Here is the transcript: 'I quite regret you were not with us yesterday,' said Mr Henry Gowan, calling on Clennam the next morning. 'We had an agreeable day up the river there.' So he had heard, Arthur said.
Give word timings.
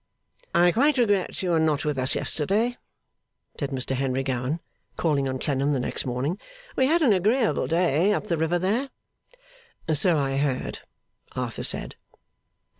'I 0.55 0.71
quite 0.71 0.97
regret 0.97 1.43
you 1.43 1.51
were 1.51 1.59
not 1.59 1.85
with 1.85 1.99
us 1.99 2.15
yesterday,' 2.15 2.75
said 3.59 3.69
Mr 3.69 3.95
Henry 3.95 4.23
Gowan, 4.23 4.59
calling 4.97 5.29
on 5.29 5.37
Clennam 5.37 5.73
the 5.73 5.79
next 5.79 6.07
morning. 6.07 6.39
'We 6.75 6.87
had 6.87 7.03
an 7.03 7.13
agreeable 7.13 7.67
day 7.67 8.11
up 8.11 8.23
the 8.25 8.35
river 8.39 8.57
there.' 8.57 8.89
So 9.93 10.17
he 10.25 10.37
had 10.37 10.63
heard, 10.63 10.79
Arthur 11.35 11.63
said. 11.63 11.97